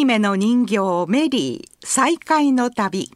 [0.00, 0.78] い目の人形
[1.08, 3.10] メリー再会の旅。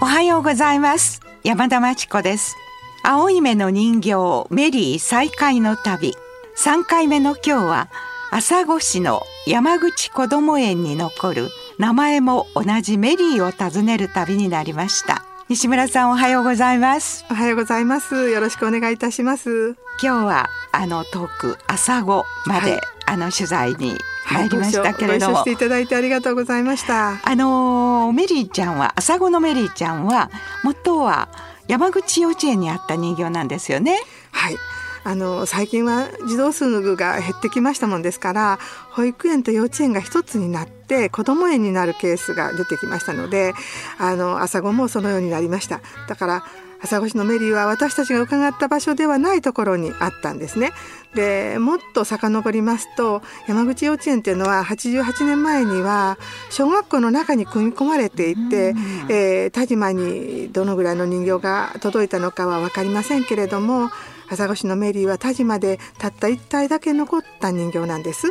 [0.00, 1.20] おはようございます。
[1.44, 2.56] 山田真知子です。
[3.04, 4.14] 青い目の人形
[4.50, 6.14] メリー再会の旅。
[6.56, 7.90] 3回目の今日は
[8.30, 11.48] 朝来市の山口こども園に残る
[11.78, 18.28] 名前も同じメリーを訪ねる旅になりました西村さんおはようございますおはようございます。
[18.28, 19.74] よろしくお願いいたします。
[20.02, 23.96] 今日はあの遠く朝子まで、はいあの取材に
[24.30, 27.18] 参りましたけれども、ご一緒していただいてありがとうございました。
[27.26, 30.30] あのーメリーちゃんは朝子のメリーちゃんは
[30.62, 31.30] 元は
[31.68, 33.98] 山口幼稚園にあった人形なんですよね。
[34.30, 34.56] はい。
[35.08, 38.58] あの最近は児童数が減ってきましたもんですから
[38.90, 43.54] 保育園と幼稚園が一つになって子ども園になるケースが出てきましたので
[43.98, 46.44] あの朝子もそのようになりましただから
[46.82, 50.70] 朝来市のメリーは私たちが伺った場所ではないところにあったんですね。
[51.14, 56.18] でもっと遡りますと山口幼稚園っていうのは88年前には
[56.50, 58.74] 小学校の中に組み込まれていて、
[59.08, 63.90] えー田島にどのぐらいの人形が届いたのかは分かりませんけれども
[64.30, 68.28] 朝来市のメリーは田島でたった一体だけ残った人形なんです。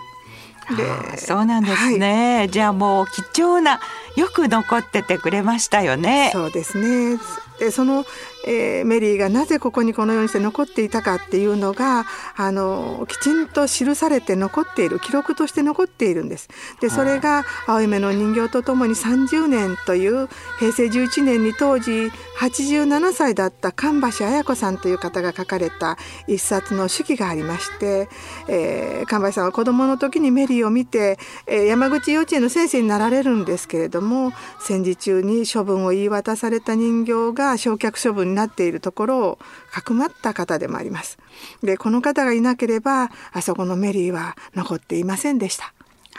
[0.75, 3.79] でそうなんですね、じゃあもう貴重な
[4.17, 6.29] よく残っててくれましたよね。
[6.33, 7.17] そうですね
[7.57, 8.05] でその、
[8.47, 16.47] えーメリーがなぜここにこのようにして残っていたかっていうのがあのきちんと記されて残っている記録として残っているんです。
[16.79, 28.09] でそれが「青い目の人形」とともに30年という平成11年に当時87歳だった神橋綾子さんという方が書かれた一冊の手記がありまして、
[28.47, 39.39] えー神橋さんは子どもの時にメリーを見て、えー山口幼稚園の先生になられるんですけれども戦時中に処分を言い渡された人形が焼却処分になっているところを
[39.71, 41.17] かくまった方でもあります。
[41.61, 45.73] でこの方がいなければあそこのメリーは残っていませんでした。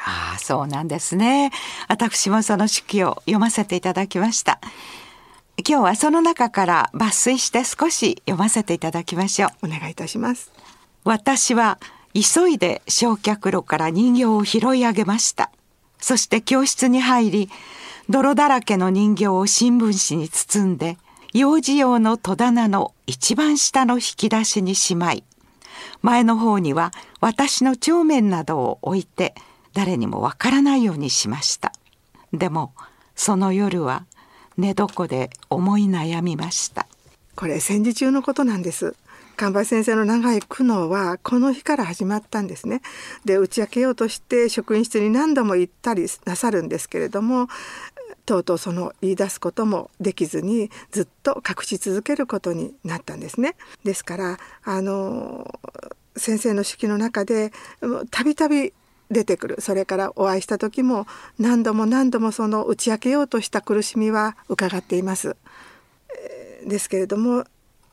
[0.05, 1.51] ああそうなんですね。
[1.89, 4.61] 私もその手記を読ませていただきました。
[5.67, 9.67] 今日はその中から抜粋して少し読ませていただきましょう。
[9.67, 10.53] お願いいたします。
[11.05, 11.79] 私は
[12.15, 15.51] 急いで焼却炉から人形を拾い上げました
[16.01, 17.51] そして教室に入り
[18.09, 20.97] 泥だらけの人形を新聞紙に包んで
[21.39, 25.23] 幼児用の戸棚の一番下の引き出しにしまい
[26.03, 26.91] 前の方には
[27.21, 29.37] 私の帳面などを置いて
[29.73, 31.73] 誰にもわからないようにしました
[32.33, 32.73] でも
[33.15, 34.05] その夜は
[34.57, 36.89] 寝床で思い悩みました
[37.37, 38.97] これ戦時中のことなんです。
[39.37, 42.83] 神橋先生の長い苦悩はこの日から始まったんですね。
[43.25, 47.47] で打ち明けようとして職員室に何度も行ったりなさるんですけれども
[48.29, 53.57] とうとうその言い出すこともできずにずっと隠し続けることになったんですね。
[53.85, 55.51] ですからあの
[56.15, 57.53] 先生の手の中で
[58.11, 58.75] たびたび
[59.11, 61.07] 出てくるそれからお会いした時も
[61.39, 65.35] 何度も何度もその打ち明けようとした苦しみは伺っています。
[66.67, 67.45] ですけれども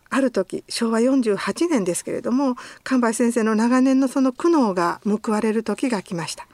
[0.10, 6.46] ある時昭和48年ですけれども神橋先生の長年のその苦悩が報われる時が来ました。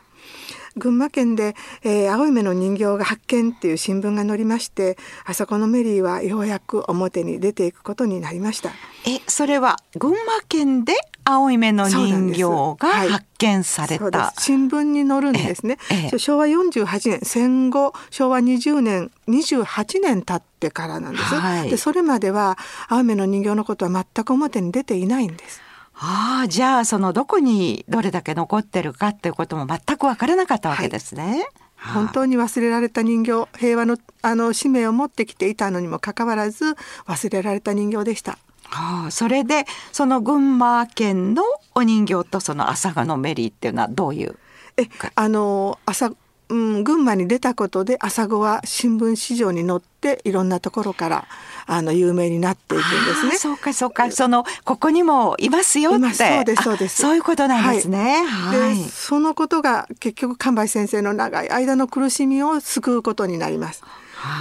[0.78, 8.72] 群馬県で、えー青い目の人形が発見っていう新聞が載りましてあそこのメリーはようやく表に出ていくことになりました。
[9.08, 10.18] えそれは群馬
[10.48, 10.94] 県で
[11.24, 13.10] 青い目の人形がはい。
[13.10, 14.44] 発見された、す。
[14.44, 16.18] 新聞に載るんですね、ええええ。
[16.20, 21.70] 昭和48年戦後昭和20年28年経ってからなんです、はい。
[21.70, 25.62] でそれまでは青い目の人形のことは全く表に出ていないんです
[26.04, 31.46] ああじゃあそのどこにどれだけ残ってるかっていうことも全くわからなかったわけですね。
[31.78, 36.76] 本当に忘れられた人形平和のあの使命を持ってきていたのにもかかわらず
[37.06, 38.40] 忘れられた人形でした。
[38.64, 41.44] はあ、それでその群馬県の
[41.76, 44.38] お人形とその朝霞のメリーっていうのはどういう
[44.78, 46.12] えあの朝、
[46.52, 51.28] うん、群馬に出たことで朝子は新聞市場に載っていろんなところから
[51.66, 53.38] あの有名になっていくんですね。
[53.38, 58.24] そうかそうかそのここにもいますよってそうですそうですあそういうことなんですね。
[58.26, 63.84] はい、でそのことが結局神橋先生の長い間の苦しみを救うことになります。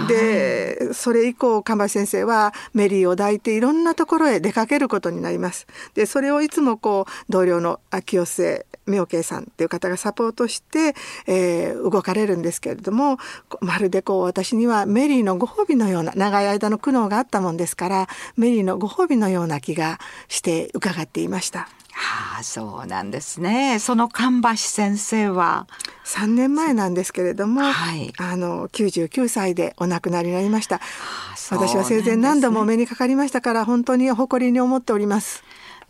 [0.07, 5.67] でそれ以降神橋先生はメリーを抱いていろんなところへ出かけることになります。
[5.93, 10.95] でそれをいつもこう同僚の清瀬妙慶さんっていう方がサポートして、
[11.27, 13.17] えー動かれるんですけれども
[13.59, 18.07] まるでこう私にはメリーのご褒美のような長い間の苦悩があったもんですから
[18.37, 21.67] メリーのご褒美のような気がして伺っていました。
[21.93, 23.79] はあ、そうなんですね。
[23.79, 25.67] その神橋先生は
[26.05, 30.77] ？3年前なんですけれども、はいあの99歳でお亡くなりになりました。
[30.77, 35.43] あそうなん私は生前何度もお目にかかりましたから本当に誇りに思っております。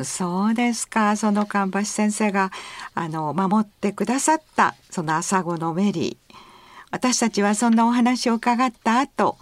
[0.04, 2.52] そうですかその神橋先生が
[2.96, 6.36] あの守ってくださったその朝子のメリー
[6.92, 9.38] 私たちはそんなお話を伺った後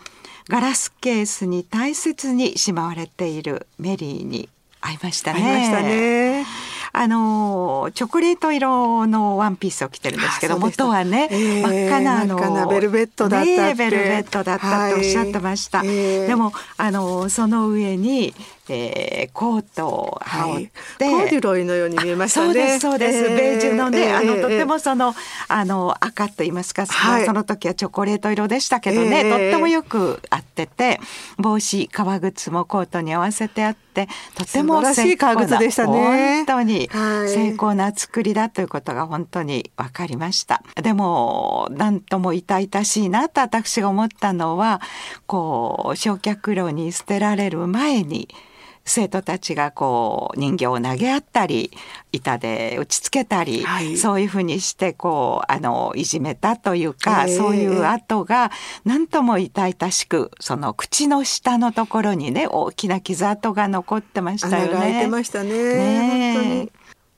[0.50, 4.50] ガラスケースに大切にしまわれているメリーに
[4.82, 5.42] 会いましたね。
[5.42, 6.46] ありましたね。
[6.92, 18.34] あのチョコレート色のワンピースを着てるんですけど元はね、えー真っ赤なあのベルベットだったってねえベルベットだったっておっしゃってました、はいえーでもあのその上に、
[18.70, 22.46] えーコートを羽織って、コーデュロイのように見えましたね。
[22.48, 25.14] そうですそうです、えーベージュのね、えーあのとてえもその
[25.48, 27.26] あの赤と言いますか、そのはい。
[27.26, 29.30] その時はチョコレート色でしたけどね、えー。
[29.30, 31.00] とってもよく合ってて
[31.38, 36.44] 帽子革靴もコートに合わせてあってとても素晴らしい革靴でしたね。
[36.46, 37.30] 本当にはい。
[37.30, 40.64] 成功な作りだということが本当に分かりました。
[40.82, 44.82] でも何とも痛々しいなと私が思ったのは
[45.28, 48.30] こう焼却炉に捨てられる前に
[48.90, 51.72] 生徒たちがこう人形を投げ合ったり
[52.12, 58.52] 板で打ちつけたり、はいそういうふうにしてこうあのいじめたというか、ええそういう跡が
[58.86, 64.70] 何とも痛々しくその口の下のところにね大きな傷跡が残ってましたよね。
[64.70, 65.50] 穴が開いてましたね。
[65.50, 66.72] ねえ本当に。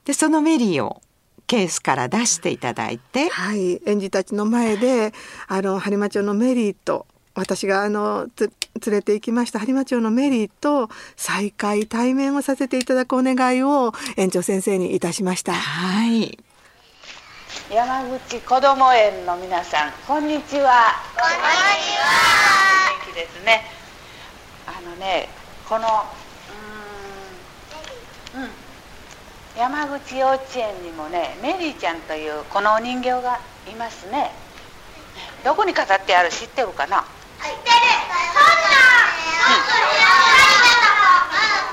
[0.05, 1.01] でそのメリーを
[1.47, 5.13] ケースから出していただいてはい、園児たちの前で
[5.47, 8.51] あの播磨町のメリーと私があのつ
[8.85, 9.59] 連れて行きました。
[9.59, 15.53] 播磨町のメリーと再会対面をさせていただくお願いを園長先生にいたしました。
[15.53, 16.37] はい。
[17.69, 20.95] 山口こども園の皆さんこんにちは。
[21.15, 21.45] こんにち
[21.97, 22.05] は。
[23.05, 23.63] 元気ですね。
[24.67, 25.29] あのね
[25.67, 25.87] この
[28.33, 28.49] うーんうん。
[29.57, 33.39] 山口幼稚園にもねメリーちゃんというこのお人形が
[33.69, 34.31] いますね。
[35.43, 37.03] どこに飾ってある知ってるかな？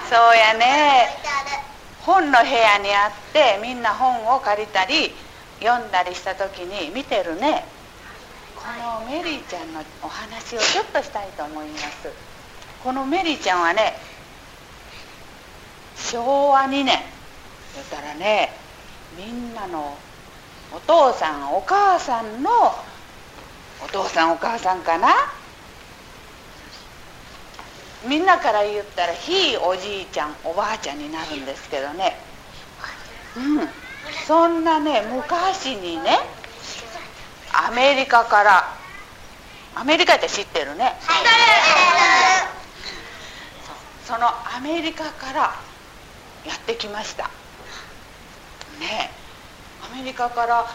[0.09, 1.09] そうやね。
[2.01, 5.13] 本の部屋にあってみんな本を借りたり
[5.61, 7.65] 読んだりした時に見てるね。
[8.57, 8.63] こ
[9.03, 12.11] のメリーちゃんのお話をちょっとしたいと思います。
[12.83, 14.01] このメリーちゃんはね
[15.95, 16.87] 昭和2年。
[17.75, 18.51] 言ったらね
[19.17, 19.99] みんなの
[20.73, 22.51] お父さんお母さんの
[23.85, 25.09] お父さんお母さんかな？
[28.05, 32.17] みんなから言ったらひいおじいちゃんおばあちゃんになるんですけどね。
[33.37, 33.69] うん。
[34.27, 36.19] そんなね昔にね
[37.53, 38.77] アメリカから
[39.75, 40.95] アメリカって知ってるね？
[44.07, 45.55] そそのアメリカから
[46.45, 47.31] やってきました。
[48.79, 49.11] ね
[49.81, 50.67] アメリカから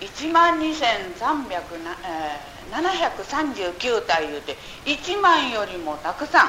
[0.00, 4.56] 1万2300な、えー739体いうて
[4.86, 6.48] 1万よりもたくさん。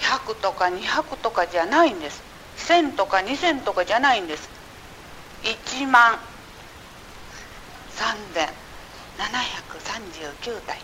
[0.00, 2.22] 100とか200とかじゃないんです。
[2.56, 4.50] 1000とか2000とかじゃないんです。
[5.42, 6.18] 1万
[7.90, 10.78] 3739体。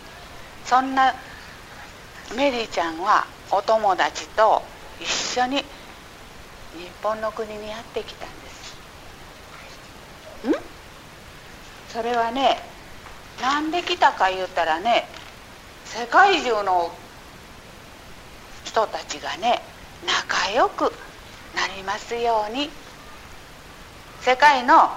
[0.64, 1.14] そんな
[2.36, 4.62] メリーちゃんはお友達と
[4.98, 5.64] 一緒に日
[7.02, 8.76] 本の国にやってきたんです。
[10.48, 10.52] ん？
[11.88, 12.73] それはね
[13.40, 15.06] なんで来たか言ったらね
[15.84, 16.90] 世界中の
[18.64, 19.60] 人たちがね
[20.06, 20.92] 仲良く
[21.54, 22.70] なりますように。
[24.24, 24.88] 世界の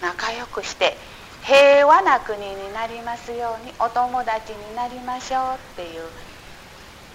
[0.00, 0.96] 仲良くして
[1.42, 6.08] 平和な国になりますようにお友達になりましょうっていう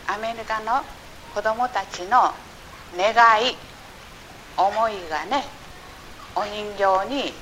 [0.05, 0.83] アメリカの
[1.33, 2.31] 子供たちの
[2.95, 3.57] 願い
[4.55, 5.45] 思いがね
[6.35, 7.33] お人形に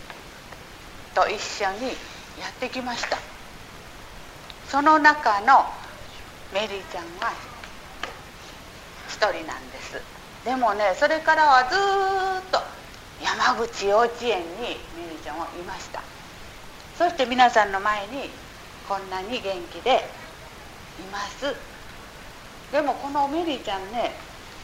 [1.19, 1.87] と一緒に
[2.39, 3.17] やってきました。
[4.69, 5.65] その中の
[6.53, 7.33] メリーちゃんは
[9.09, 10.01] 一人なんです。
[10.45, 12.59] でもねそれからはずっと
[13.21, 16.01] 山口幼稚園にメリーちゃんはいました。
[16.97, 18.29] そして皆さんの前に
[18.87, 20.09] こんなに元気で
[20.99, 21.53] います。
[22.71, 24.13] でもこのメリーちゃんね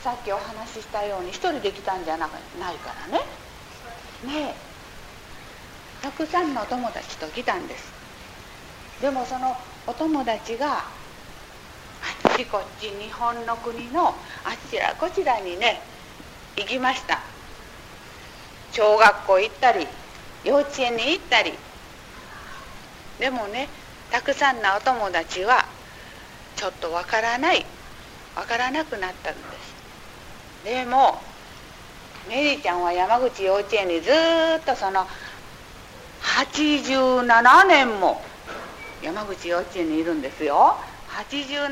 [0.03, 3.19] さっきお話ししたように一人で来たんじゃないからね。
[4.23, 4.74] ねえ。
[6.05, 7.91] たくさんのお友達と来たんです。
[9.01, 9.57] でもその
[9.87, 10.81] お友達があ
[12.29, 14.13] っちこっち日本の国のあ
[14.69, 15.81] ちらこちらにね
[16.57, 17.19] 行きました。
[18.71, 19.87] 小学校行ったり
[20.43, 21.53] 幼稚園に行ったり。
[23.17, 23.67] でもね
[24.11, 25.65] たくさんのお友達は
[26.55, 27.65] ちょっとわからない
[28.35, 29.75] わからなくなったんです。
[30.63, 31.19] でも
[32.29, 35.07] メリーちゃんは山口幼稚園にずっとその
[36.35, 38.21] 87年も
[39.01, 40.75] 山口幼稚園にいるんですよ。
[41.07, 41.69] 87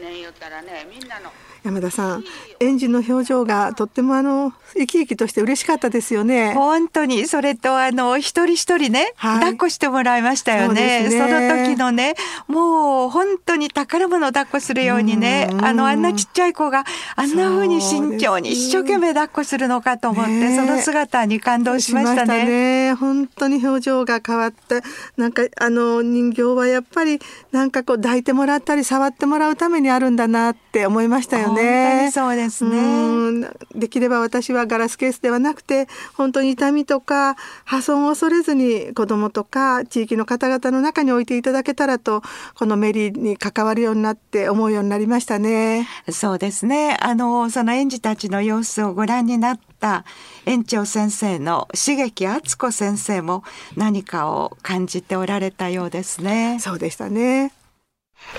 [0.00, 1.30] 年言ったらねみんなの
[1.62, 2.24] 山田さん
[2.58, 6.54] 園児の表情がとってもあの生き生きとして嬉しかったですよね。
[6.54, 7.26] 本当に。
[7.26, 12.14] それとあの一人一人ね、はい、抱っこしてもらいましたよね、ね、その時のね
[12.46, 16.84] もう本当に宝物抱っこするようにねあのあんなちっちゃい子が
[17.16, 22.44] あんな風に慎重に一生懸命抱っこするのかと思って、ね、その姿に感動しましたね。
[22.44, 22.94] ね。
[22.94, 24.82] 本当に表情が変わって
[25.16, 27.18] なんかあの人形はやっぱり
[27.52, 32.10] なんかこう抱いてもらったり触ってもらうためにあるんだなって思いましたよね。
[32.12, 33.48] そうですね。
[33.74, 42.22] できれば私はガラスケースではなくて本当に痛みとか破損を恐れずに子どもとか地域の方々の中に置いていただけたらと
[42.54, 45.88] このメリーに関わるようになって思うようになりましたね。
[46.10, 46.96] そうですね。
[47.00, 50.04] あのその園児たちの様子をご覧になった
[50.46, 53.44] 園長先生の茂木敦子先生も
[53.76, 56.58] 何かを感じておられたようですね。
[56.60, 57.52] そうでしたね。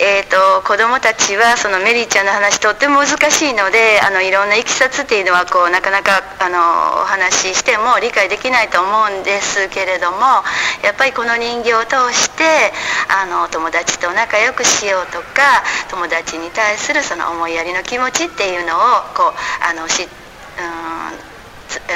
[0.02, 10.42] えーと、子どもたちはそのメリーちゃんの話とっても難しいのであのいろんないきさつっていうのはこうなかなかあのお話ししても理解できないと思うんですけれども
[10.82, 12.74] やっぱりこの人形を通して
[13.14, 15.62] あの友達と仲良くしようとか
[15.94, 21.14] 友達に対するその思いやりの気持ちっていうのをこうあのし、うん、あ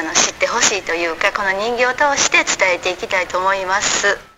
[0.06, 4.35] の知ってほしいというかこの人形を通して伝えていきたいと思います。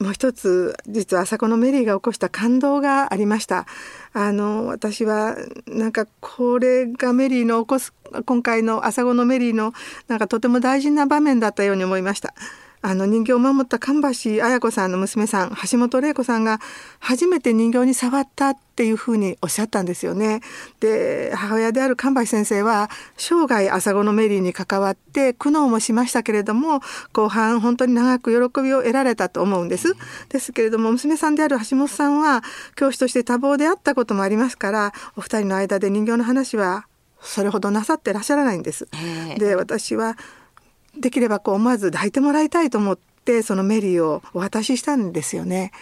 [0.00, 3.66] もう一つ実は朝子のメリーが起こした感動がありました。
[4.14, 7.92] あの私はなんかこれがメリーの起こす
[8.24, 9.74] 今回の朝子のメリーの
[10.08, 12.34] なんかとても大事な場面だったように思いました。
[12.82, 16.60] あの人形を守った神橋綾子さんの娘さん橋本玲子さんが
[16.98, 20.40] 初めて人形に触ったっていうふうにおっしゃったんですよね。
[20.80, 26.80] で母親である神橋先生は生涯朝子のメリーに関わって苦悩もしましたけれども
[27.12, 29.94] 後半本当に長く喜びを得られたと思うんです。
[30.30, 32.42] ですけれども娘さんである橋本さんは
[32.76, 36.86] 教師として多忙であったこともありますからお二人の間で人形の話は
[37.20, 38.88] それほどなさってらっしゃらないんです。
[39.38, 40.16] で私は
[40.98, 45.72] できればこう思わず抱いてもらいたいと思ってそのメリーをお渡ししたんですよね。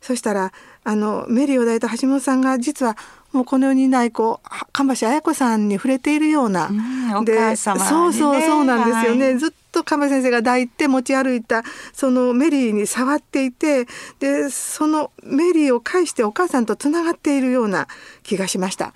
[0.00, 0.52] そしたら
[0.84, 2.96] あのメリーを抱いた橋本さんが実は
[3.32, 11.62] もうこの世にいないこう神橋綾子さんに触れているような、うん、で、ね、そうそうそうなんですよね、はい、ずっと神橋先生が抱いて持ち歩いた
[11.92, 13.86] そのメリーに触っていて
[14.18, 17.86] でそのメリーを介してお母さんとつながっているような
[18.22, 18.94] 気がしました。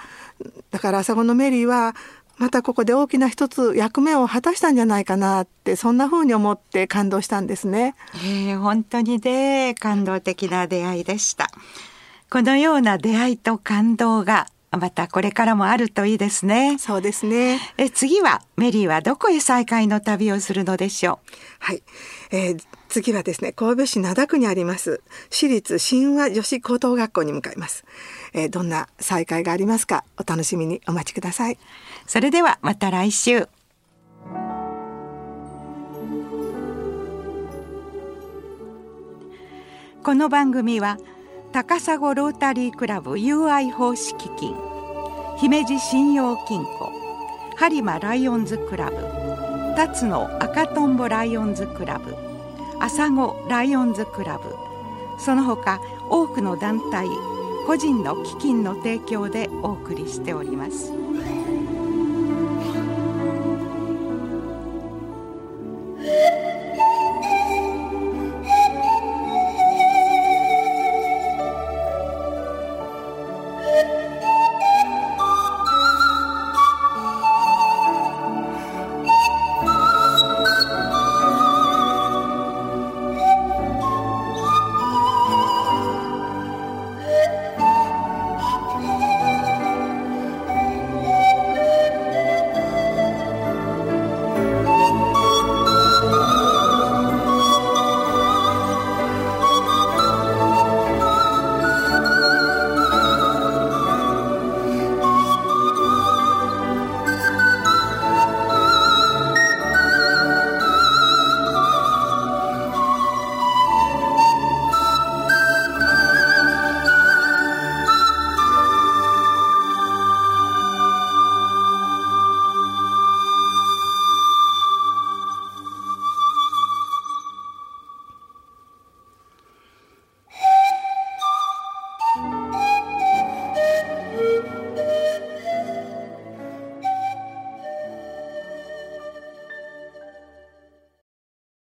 [0.70, 1.94] だから朝子のメリーは
[2.38, 7.94] またここで大きな一つ役目を果たしたんじゃないかなってそんな風に思って感動したんですね。
[8.24, 11.48] えー、本当にね感動的な出会いでした。
[12.30, 16.78] このような出会いと感動がまたこれからもあるといいですね。
[16.78, 17.60] そうですね。
[17.76, 21.36] え次はメリーはどこへ再会の旅をするのでしょう？
[21.58, 21.82] はい。
[22.30, 27.84] えー、次はですね神戸市灘区にあります私立神話女子高等学校に向かいます。
[28.32, 30.04] えー、どんな再会がありますか？
[30.18, 30.80] お楽しみに。
[30.86, 31.58] お待ちください。
[32.06, 33.48] それではまた来週。
[40.02, 40.98] この番組は
[41.52, 44.56] 高砂ロータリークラブ UI 奉仕基金
[45.38, 46.90] 姫路信用金庫
[47.56, 48.96] 播磨ライオンズクラブ
[49.76, 52.16] 辰野赤とんぼライオンズクラブ
[52.80, 54.56] 朝子ライオンズクラブ
[55.20, 55.78] その他
[56.10, 57.06] 多くの団体
[57.66, 60.92] 個人の基金の提供でお送りしております。